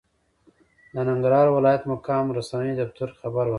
د 0.93 0.95
ننګرهار 1.09 1.47
ولايت 1.57 1.81
مقام 1.91 2.25
رسنیو 2.37 2.79
دفتر 2.81 3.07
خبر 3.19 3.43
ورکړ، 3.45 3.49